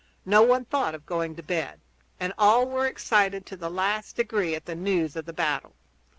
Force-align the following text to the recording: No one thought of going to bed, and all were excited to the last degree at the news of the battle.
No 0.25 0.41
one 0.41 0.65
thought 0.65 0.95
of 0.95 1.05
going 1.05 1.35
to 1.35 1.43
bed, 1.43 1.79
and 2.19 2.33
all 2.39 2.65
were 2.67 2.87
excited 2.87 3.45
to 3.45 3.55
the 3.55 3.69
last 3.69 4.15
degree 4.15 4.55
at 4.55 4.65
the 4.65 4.73
news 4.73 5.15
of 5.15 5.25
the 5.27 5.31
battle. 5.31 5.75